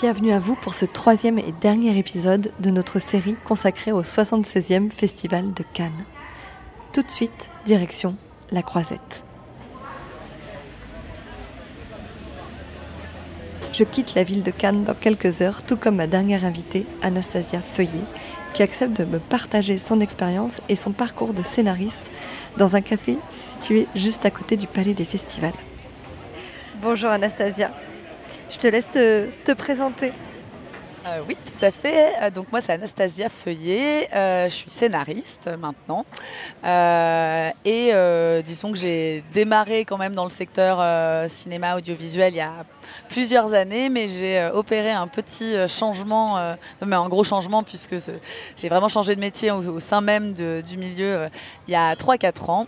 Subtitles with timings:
[0.00, 4.90] Bienvenue à vous pour ce troisième et dernier épisode de notre série consacrée au 76e
[4.92, 6.04] Festival de Cannes.
[6.92, 8.16] Tout de suite, direction
[8.52, 9.24] la Croisette.
[13.72, 17.60] Je quitte la ville de Cannes dans quelques heures, tout comme ma dernière invitée, Anastasia
[17.60, 18.04] Feuillet,
[18.54, 22.10] qui accepte de me partager son expérience et son parcours de scénariste
[22.56, 25.52] dans un café situé juste à côté du Palais des Festivals.
[26.82, 27.70] Bonjour Anastasia.
[28.50, 30.12] Je te laisse te, présenter.
[31.08, 32.12] Euh, oui, tout à fait.
[32.22, 34.08] Euh, donc moi, c'est Anastasia Feuillet.
[34.14, 36.04] Euh, je suis scénariste maintenant.
[37.64, 37.92] et
[38.44, 40.78] disons que j'ai démarré quand même dans le secteur
[41.30, 42.64] cinéma audiovisuel il y a
[43.08, 47.96] plusieurs années, mais j'ai opéré un petit changement, mais un gros changement puisque
[48.56, 51.28] j'ai vraiment changé de métier au, sein même du milieu
[51.66, 52.66] il y a 3-4 ans.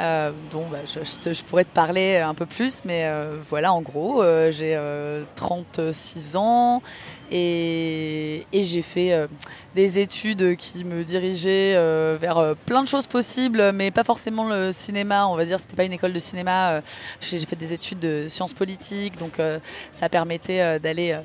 [0.00, 4.24] Euh, dont bah, je, pourrais te parler un peu plus, mais euh, voilà, en gros,
[4.24, 4.76] euh, j'ai
[5.36, 6.82] 36 ans
[7.30, 9.28] et, j'ai fait
[9.76, 11.74] des études qui me dirigeaient
[12.18, 15.84] vers plein de choses possibles, mais pas forcément le cinéma, on va dire, c'était pas
[15.84, 16.80] une école de cinéma.
[17.20, 19.40] j'ai fait des études de sciences politiques, donc
[19.92, 21.16] ça permettait d'aller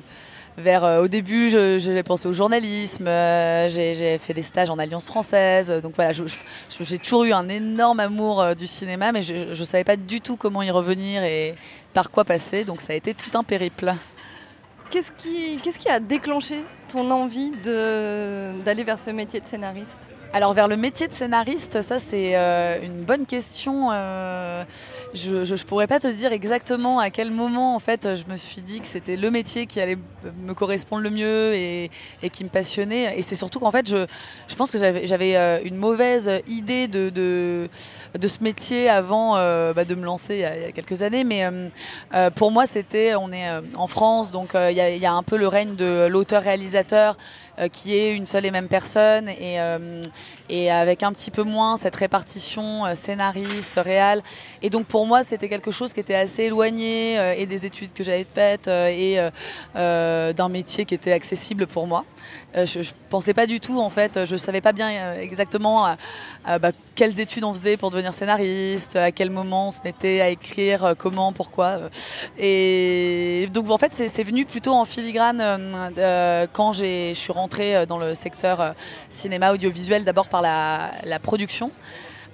[0.66, 5.70] euh, au début, j'ai pensé au journalisme, euh, j'ai fait des stages en Alliance française.
[5.82, 9.84] Donc voilà, j'ai toujours eu un énorme amour euh, du cinéma, mais je ne savais
[9.84, 11.54] pas du tout comment y revenir et
[11.92, 12.64] par quoi passer.
[12.64, 13.94] Donc ça a été tout un périple.
[14.90, 20.08] Qu'est-ce qui a déclenché ton envie d'aller vers ce métier de scénariste?
[20.32, 23.88] Alors vers le métier de scénariste, ça c'est euh, une bonne question.
[23.90, 24.62] Euh,
[25.12, 28.62] je ne pourrais pas te dire exactement à quel moment en fait je me suis
[28.62, 29.98] dit que c'était le métier qui allait
[30.44, 31.90] me correspondre le mieux et,
[32.32, 33.18] qui me passionnait.
[33.18, 34.06] Et c'est surtout qu'en fait je,
[34.46, 37.68] je, pense que j'avais euh, une mauvaise idée de, de,
[38.16, 41.24] de ce métier avant bah, de me lancer il y, a, quelques années.
[41.24, 41.42] Mais
[42.36, 45.48] pour moi c'était, on est en France, donc il y, y, a un peu le
[45.48, 47.16] règne de l'auteur-réalisateur
[47.68, 49.58] qui est une seule et même personne et
[50.50, 54.22] et avec un petit peu moins cette répartition euh, scénariste, réal.
[54.62, 57.92] Et donc pour moi, c'était quelque chose qui était assez éloigné euh, et des études
[57.92, 62.04] que j'avais faites euh, et d'un métier qui était accessible pour moi.
[62.54, 65.96] je, ne pensais pas du tout en fait, je savais pas bien exactement
[66.46, 70.28] bah, quelles études on faisait pour devenir scénariste, à quel moment on se mettait à
[70.30, 71.78] écrire, comment, pourquoi.
[72.38, 75.42] Et donc en fait, c'est venu plutôt en filigrane
[76.52, 77.49] quand je suis rentrée
[77.86, 78.74] dans le secteur
[79.08, 81.70] cinéma audiovisuel d'abord par la, production.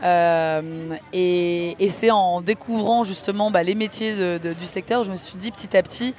[0.02, 5.50] Euh, et, c'est en découvrant justement bah, les métiers du secteur, je me suis dit
[5.50, 6.14] petit à petit,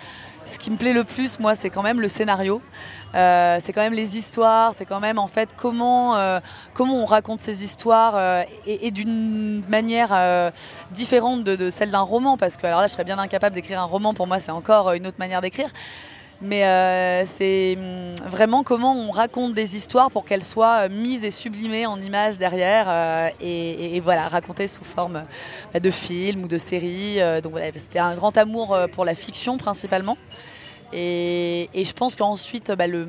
[0.46, 2.62] ce qui me plaît le plus, moi, c'est quand même le scénario.
[3.16, 6.40] Euh, c'est quand même les histoires, c'est quand même en fait comment, euh,
[6.74, 10.52] comment on raconte ces histoires et, d'une manière
[10.92, 12.38] différente de, celle d'un roman.
[12.38, 14.94] Parce que alors là, je serais bien incapable d'écrire un roman, pour moi, c'est encore
[14.94, 15.70] une autre manière d'écrire.
[16.42, 21.26] Mais euh, c'est hum, vraiment comment on raconte des histoires pour qu'elles soient euh, mises
[21.26, 25.24] et sublimées en images derrière euh, et, voilà, racontées sous forme
[25.74, 27.20] bah, de films ou de séries.
[27.42, 30.18] donc voilà, c'était un grand amour pour la fiction principalement.
[30.94, 33.08] Et, je pense qu'ensuite, bah, le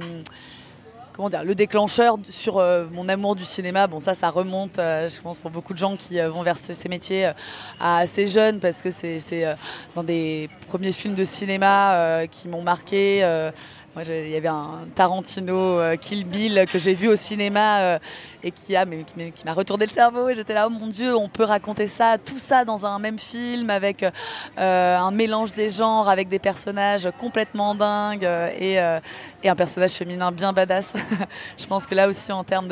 [1.26, 3.86] le déclencheur sur euh, mon amour du cinéma.
[3.88, 6.56] Bon, ça, ça remonte, euh, je pense, pour beaucoup de gens qui euh, vont vers
[6.56, 7.32] ces métiers
[7.80, 9.18] assez jeunes, parce que c'est
[9.94, 13.22] dans des premiers films de cinéma qui m'ont marqué
[14.06, 17.98] il y avait un Tarantino euh, Kill Bill que j'ai vu au cinéma euh,
[18.42, 20.28] et qui a, mais, qui m'a retourné le cerveau.
[20.28, 23.18] Et j'étais là, oh mon Dieu, on peut raconter ça, tout ça dans un même
[23.18, 28.28] film avec euh, un mélange des genres, avec des personnages complètement dingues
[28.58, 30.92] et, un personnage féminin bien badass.
[31.58, 32.68] Je pense que là aussi, en termes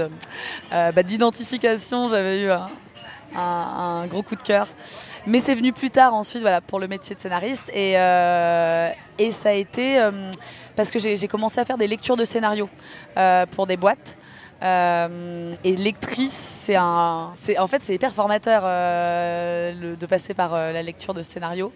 [0.71, 2.51] bah, d'identification, j'avais eu
[3.35, 4.69] un, gros coup de cœur.
[5.27, 7.71] Mais c'est venu plus tard ensuite, voilà, pour le métier de scénariste.
[7.75, 7.93] Et,
[9.19, 9.99] et ça a été
[10.77, 12.69] parce que j'ai commencé à faire des lectures de scénarios
[13.17, 14.17] euh, pour des boîtes.
[14.63, 20.83] Euh, et lectrice, c'est un, en fait c'est hyper formateur euh, de passer par la
[20.83, 21.73] lecture de scénarios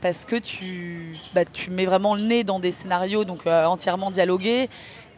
[0.00, 4.68] parce que tu, bah, tu mets vraiment le nez dans des scénarios donc entièrement dialogués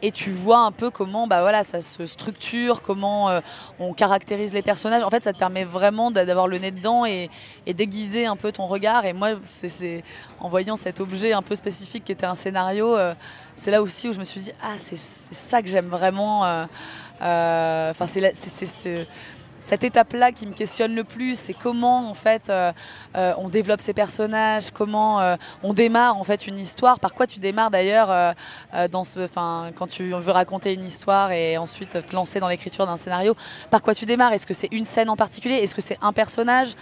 [0.03, 3.39] et tu vois un peu comment bah voilà ça se structure, comment euh,
[3.79, 5.01] on caractérise les personnages.
[5.01, 7.29] En fait, ça te permet vraiment d'avoir le nez dedans et,
[7.65, 9.05] déguiser un peu ton regard.
[9.05, 10.03] Et moi, c'est
[10.41, 13.15] en voyant cet objet un peu spécifique qui était un scénario, euh,
[13.55, 16.45] c'est là aussi où je me suis dit ah c'est ça que j'aime vraiment.
[16.45, 19.07] Euh, enfin c'est
[19.63, 22.51] cette étape-là qui me questionne le plus, c'est comment en fait
[23.15, 26.99] on développe ses personnages, comment on démarre en fait une histoire.
[26.99, 28.35] Par quoi tu démarres d'ailleurs
[28.91, 32.85] dans ce, enfin, quand tu veux raconter une histoire et ensuite te lancer dans l'écriture
[32.85, 33.35] d'un scénario.
[33.69, 34.33] Par quoi tu démarres?
[34.33, 35.55] Est-ce que c'est une scène en particulier?
[35.55, 36.75] Est-ce que c'est un personnage?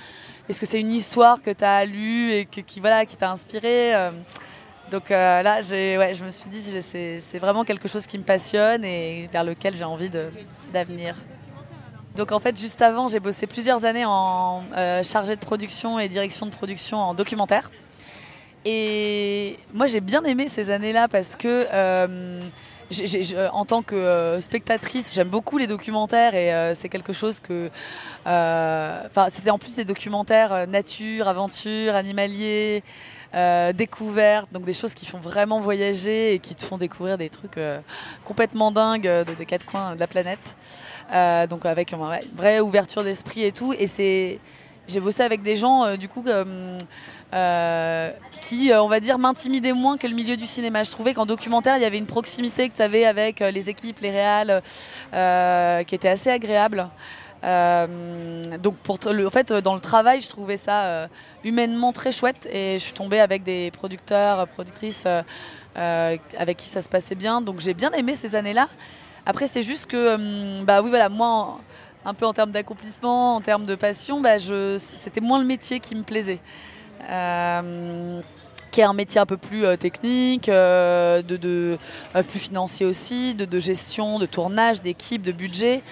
[0.50, 3.94] Est-ce que c'est une histoire que tu as lue et qui voilà qui t'a inspiré
[4.92, 9.30] donc euh, là, je me suis dit, c'est vraiment quelque chose qui me passionne et
[9.32, 10.10] vers lequel j'ai envie
[10.74, 11.16] d'avenir.
[12.16, 16.10] Donc en fait, juste avant, j'ai bossé plusieurs années en euh, chargé de production et
[16.10, 17.72] direction de production en documentaire.
[18.66, 22.42] Et moi, j'ai bien aimé ces années-là parce que euh,
[23.54, 27.70] en tant que spectatrice, j'aime beaucoup les documentaires et c'est quelque chose que.
[28.26, 32.84] Enfin, c'était en plus des documentaires nature, aventure, animalier.
[33.34, 37.30] Euh, découvertes, donc des choses qui font vraiment voyager et qui te font découvrir des
[37.30, 37.80] trucs euh,
[38.26, 40.40] complètement dingues euh, des quatre coins de la planète.
[41.12, 42.00] Donc avec une
[42.36, 43.74] vraie ouverture d'esprit et tout.
[43.74, 44.40] Et c'est,
[44.88, 46.24] j'ai bossé avec des gens du coup.
[48.42, 50.84] qui, on va dire, m'intimidaient moins que le milieu du cinéma.
[50.84, 54.00] Je trouvais qu'en documentaire, il y avait une proximité que tu avais avec les équipes,
[54.00, 54.62] les réals,
[55.86, 56.90] qui était assez agréable.
[57.44, 61.08] Euh, donc pour en fait dans le travail je trouvais ça euh,
[61.44, 66.82] humainement très chouette et je suis tombée avec des producteurs productrices euh, avec qui ça
[66.82, 68.70] se passait bien donc j'ai bien aimé ces années là
[69.26, 71.60] après c'est juste que bah oui voilà moi
[72.06, 74.38] un peu en termes d'accomplissement en termes de passion bah,
[74.78, 76.40] c'était moins le métier qui me plaisait
[78.72, 81.78] qui est un métier un peu plus technique, de,
[82.30, 85.84] plus financier aussi, de, gestion, de tournage, d'équipe, de budget.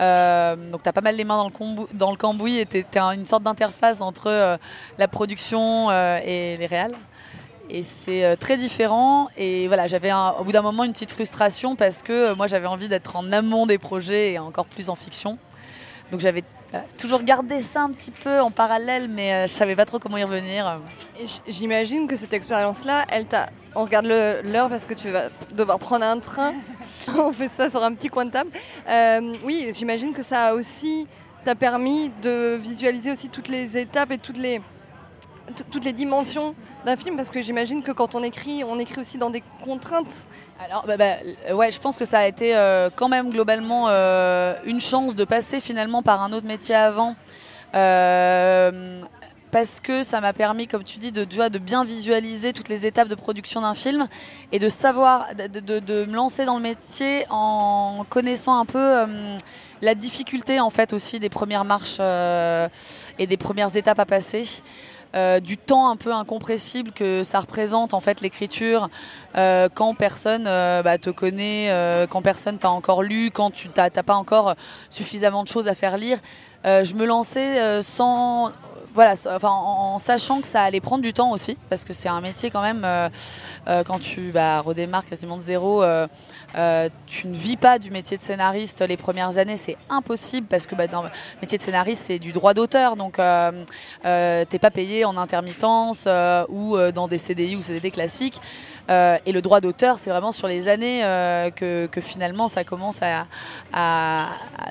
[0.00, 1.46] Euh, donc tu as pas mal les mains
[1.92, 4.56] dans le, cambouis et tu une sorte d'interface entre euh,
[4.96, 6.96] la production euh, et les réals.
[7.70, 9.28] Et c'est très différent.
[9.36, 12.88] Et voilà, j'avais au bout d'un moment une petite frustration parce que moi j'avais envie
[12.88, 15.38] d'être en amont des projets et encore plus en fiction.
[16.10, 16.42] Donc j'avais
[16.98, 20.24] toujours gardé ça un petit peu en parallèle, mais je savais pas trop comment y
[20.24, 20.80] revenir.
[21.46, 23.50] J'imagine que cette expérience-là, elle t'a.
[23.76, 26.54] On regarde l'heure parce que tu vas devoir prendre un train.
[27.16, 28.50] on fait ça sur un petit coin de table.
[28.88, 31.06] Euh, oui, j'imagine que ça a aussi
[31.44, 34.60] t'a permis de visualiser aussi toutes les étapes et toutes les,
[35.70, 36.54] toutes les dimensions
[36.84, 40.26] d'un film parce que j'imagine que quand on écrit, on écrit aussi dans des contraintes.
[40.64, 44.54] Alors, bah, bah, ouais, je pense que ça a été euh, quand même globalement euh,
[44.64, 47.16] une chance de passer finalement par un autre métier avant
[49.50, 51.24] parce que ça m'a permis, comme tu dis, de,
[51.58, 54.06] bien visualiser toutes les étapes de production d'un film
[54.52, 59.36] et de savoir, de, me lancer dans le métier en connaissant un peu euh,
[59.82, 62.68] la difficulté en fait aussi des premières marches euh,
[63.18, 64.44] et des premières étapes à passer.
[65.14, 68.88] Euh, du temps un peu incompressible que ça représente en fait l'écriture
[69.34, 71.68] quand personne bah, te connaît,
[72.10, 74.54] quand personne t'a encore lu, quand tu n'as pas encore
[74.88, 76.18] suffisamment de choses à faire lire.
[76.64, 78.52] je me lançais sans
[78.92, 82.50] voilà, en, sachant que ça allait prendre du temps aussi, parce que c'est un métier
[82.50, 83.08] quand même, euh,
[83.68, 86.08] euh, quand tu bah, redémarres quasiment de zéro, euh,
[87.06, 90.74] tu ne vis pas du métier de scénariste les premières années, c'est impossible, parce que
[90.74, 91.08] bah, dans le
[91.40, 96.08] métier de scénariste, c'est du droit d'auteur, donc t'es pas payé en intermittence
[96.48, 98.40] ou dans des CDI ou CDD classiques.
[98.88, 101.02] et le droit d'auteur, c'est vraiment sur les années
[101.54, 104.26] que, finalement ça commence à,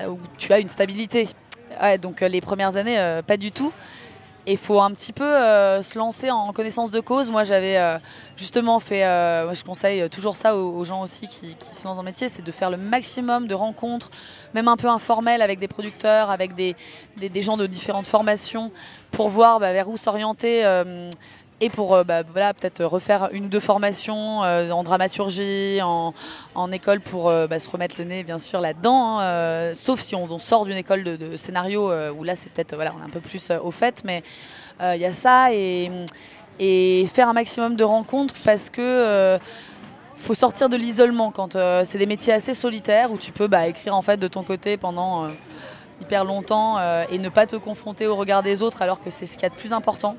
[0.08, 1.28] où tu as une stabilité.
[2.02, 3.72] donc les premières années, pas du tout.
[4.46, 7.30] Et il faut un petit peu euh, se lancer en connaissance de cause.
[7.30, 7.98] Moi, j'avais euh,
[8.36, 12.02] justement fait, euh, moi, je conseille toujours ça aux, gens aussi qui, se lancent dans
[12.02, 14.10] le métier, c'est de faire le maximum de rencontres,
[14.54, 16.74] même un peu informelles, avec des producteurs, avec des,
[17.42, 18.72] gens de différentes formations,
[19.10, 20.64] pour voir bah, vers où s'orienter
[21.60, 26.12] et pour euh, bah, voilà, peut-être refaire une ou deux formations euh, en dramaturgie, en,
[26.72, 30.38] école pour euh, bah, se remettre le nez bien sûr là-dedans, hein, sauf si on,
[30.38, 33.50] sort d'une école de, scénario où là c'est peut-être voilà, on est un peu plus
[33.62, 34.22] au fait, mais
[34.80, 35.90] il y a ça et,
[36.58, 39.38] et, faire un maximum de rencontres parce que
[40.16, 43.94] faut sortir de l'isolement quand c'est des métiers assez solitaires où tu peux bah, écrire
[43.94, 45.28] en fait de ton côté pendant
[46.00, 46.78] hyper longtemps
[47.10, 49.46] et ne pas te confronter au regard des autres alors que c'est ce qu'il y
[49.46, 50.16] a de plus important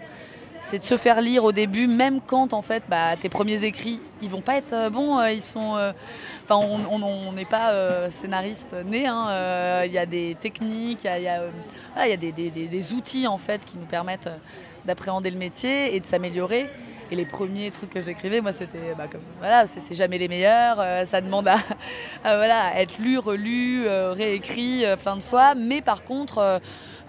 [0.62, 4.00] c'est de se faire lire au début, même quand en fait bah, tes premiers écrits,
[4.22, 5.76] ils vont pas être euh, bons, euh, ils sont.
[5.76, 5.92] Euh,
[6.48, 6.56] enfin,
[6.90, 9.08] on n'est pas scénariste né.
[9.08, 13.78] Hein, il y a des techniques, il y a, des, des, outils en fait qui
[13.78, 14.30] nous permettent
[14.86, 16.70] d'appréhender le métier et de s'améliorer.
[17.12, 21.06] Et les premiers trucs que j'écrivais, moi, c'était bah, comme voilà, c'est jamais les meilleurs.
[21.06, 21.58] ça demande à,
[22.24, 25.54] voilà, être lu, relu, réécrit plein de fois.
[25.56, 26.62] Mais par contre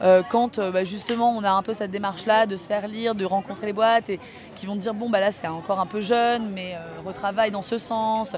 [0.02, 3.14] euh, quand euh, bah, justement on a un peu cette démarche-là de se faire lire,
[3.14, 4.18] de rencontrer les boîtes et
[4.56, 7.62] qui vont dire bon bah là c'est encore un peu jeune mais euh, retravaille dans
[7.62, 8.35] ce sens,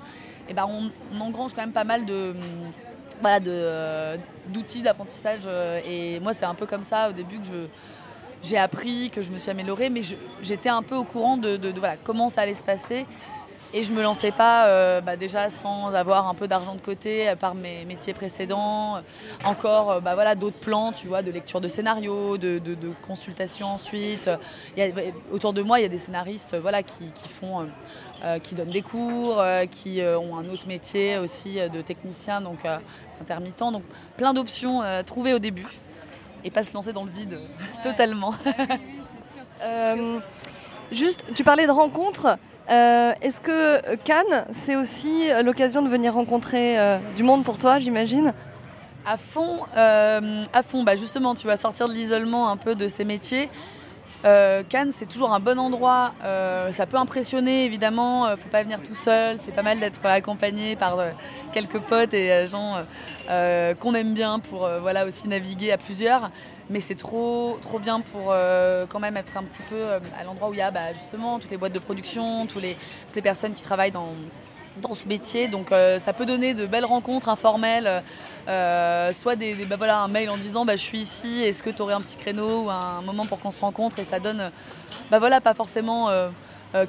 [0.48, 2.34] et ben on, engrange quand même pas mal de,
[3.22, 3.40] voilà,
[4.48, 5.48] d'outils d'apprentissage.
[5.86, 7.66] et moi, c'est un peu comme ça au début que je
[8.44, 10.02] j'ai appris, que je me suis améliorée, mais
[10.42, 13.06] j'étais un peu au courant de, voilà, comment ça allait se passer.
[13.76, 17.34] Et je me lançais pas euh, bah, déjà sans avoir un peu d'argent de côté
[17.40, 19.00] par mes métiers précédents.
[19.44, 23.66] Encore euh, bah, voilà, d'autres plans, tu vois, de lecture de scénario, de, de, consultation
[23.66, 24.30] ensuite.
[25.32, 27.66] Autour de moi, il y a des scénaristes voilà, qui, font,
[28.22, 32.60] euh, qui donnent des cours, qui ont un autre métier aussi de technicien, donc
[33.20, 33.58] intermittent.
[33.58, 33.82] Donc
[34.16, 35.66] plein d'options trouvées au début
[36.44, 37.38] et pas se lancer dans le vide
[37.82, 38.34] totalement.
[40.92, 42.38] juste, tu parlais de rencontres.
[42.70, 47.78] Euh, est-ce que Cannes, c'est aussi l'occasion de venir rencontrer euh, du monde pour toi,
[47.78, 48.32] j'imagine?
[49.06, 50.82] À fond, euh, à fond.
[50.82, 53.50] Bah justement, tu vas sortir de l'isolement un peu de ces métiers.
[54.24, 56.14] Cannes, c'est toujours un bon endroit.
[56.72, 58.34] ça peut impressionner, évidemment.
[58.36, 59.38] Faut pas venir tout seul.
[59.42, 60.96] C'est pas mal d'être accompagné par
[61.52, 62.82] quelques potes et gens
[63.28, 66.30] qu'on aime bien pour voilà aussi naviguer à plusieurs
[66.70, 70.24] mais c'est trop, trop bien pour euh, quand même être un petit peu euh, à
[70.24, 73.54] l'endroit où il y a bah, justement toutes les boîtes de production, toutes les personnes
[73.54, 74.14] qui travaillent dans,
[74.78, 75.48] dans ce métier.
[75.48, 78.02] Donc euh, ça peut donner de belles rencontres informelles,
[78.46, 81.82] soit des, bah, voilà, un mail en disant bah, je suis ici, est-ce que tu
[81.82, 83.98] aurais un petit créneau ou un moment pour qu'on se rencontre?
[83.98, 84.50] Et ça donne
[85.10, 86.08] bah, voilà, pas forcément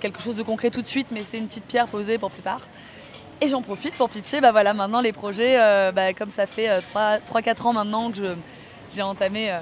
[0.02, 2.42] quelque chose de concret tout de suite, mais c'est une petite pierre posée pour plus
[2.42, 2.62] tard.
[3.42, 5.58] Et j'en profite pour pitcher bah, voilà, maintenant les projets,
[5.92, 8.36] bah, comme ça fait 3-4 ans maintenant que
[8.92, 9.60] j'ai entamé euh,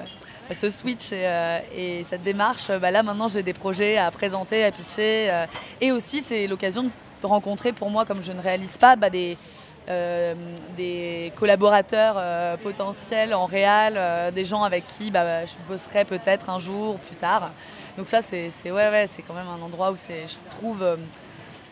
[0.51, 4.71] ce switch et, euh, cette démarche, bah là maintenant j'ai des projets à présenter, à
[4.71, 5.29] pitcher.
[5.29, 5.45] Euh,
[5.81, 6.89] et aussi c'est l'occasion de
[7.27, 9.37] rencontrer pour moi, comme je ne réalise pas, bah, des,
[10.77, 13.99] des collaborateurs potentiels en réel,
[14.33, 17.51] des gens avec qui bah, je bosserai peut-être un jour plus tard.
[17.97, 20.97] Donc ça c'est ouais, ouais, quand même un endroit où je trouve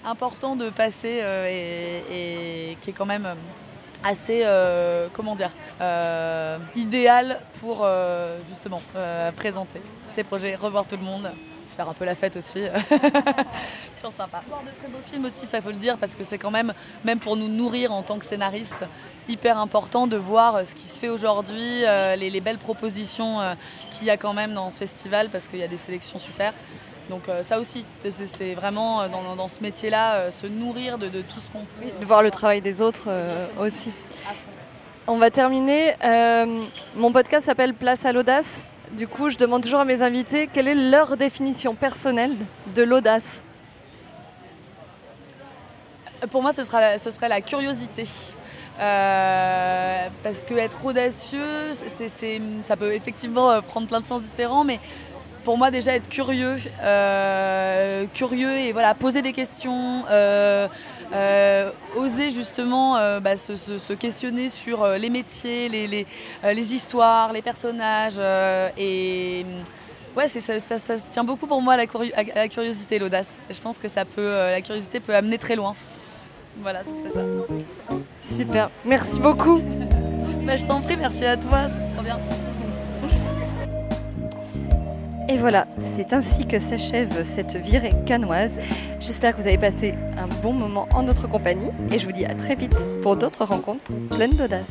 [0.03, 3.27] important de passer et, qui est quand même
[4.03, 8.81] assez, euh, comment dire, euh, idéal pour euh, justement
[9.35, 9.81] présenter
[10.15, 11.31] ces projets, revoir tout le monde,
[11.75, 12.61] faire un peu la fête aussi.
[13.95, 14.41] Toujours sympa.
[14.47, 16.73] Voir de très beaux films aussi, ça faut le dire, parce que c'est quand même,
[17.03, 18.85] même pour nous nourrir en tant que scénariste,
[19.27, 21.83] hyper important de voir ce qui se fait aujourd'hui,
[22.17, 23.39] les, belles propositions
[23.91, 26.53] qu'il y a quand même dans ce festival, parce qu'il y a des sélections super.
[27.11, 31.41] Donc euh, ça aussi, c'est vraiment euh, dans, ce métier-là, euh, se nourrir de, tout
[31.41, 31.91] ce qu'on peut.
[31.99, 33.09] de voir le travail des autres
[33.59, 33.91] aussi.
[35.07, 35.93] On va terminer.
[36.95, 38.63] mon podcast s'appelle Place à l'audace.
[38.93, 42.35] Du coup, je demande toujours à mes invités quelle est leur définition personnelle
[42.75, 43.41] de l'audace?
[46.29, 48.03] Pour moi, ce, sera ce serait la curiosité.
[48.77, 51.71] parce que être audacieux,
[52.61, 54.79] ça peut effectivement prendre plein de sens différents, mais
[55.43, 60.67] pour moi déjà être curieux, euh, curieux et voilà poser des questions, euh,
[61.13, 68.19] euh, oser justement bah, se, questionner sur les métiers, les, les, histoires, les personnages
[68.77, 69.45] et
[70.15, 71.85] ouais ça, ça, se tient beaucoup pour moi à la,
[72.35, 73.37] la curiosité, l'audace.
[73.49, 75.75] Je pense que ça peut, la curiosité peut amener très loin.
[76.59, 78.35] Voilà, ce serait ça.
[78.35, 79.61] Super, merci beaucoup.
[80.45, 82.19] bah, je t'en prie, merci à toi, c'est trop bien.
[85.29, 85.65] Et voilà,
[85.95, 88.59] c'est ainsi que s'achève cette virée canoise.
[89.01, 92.23] J'espère que vous avez passé un bon moment en notre compagnie et je vous dis
[92.23, 94.69] à très vite pour d'autres rencontres pleines d'audace.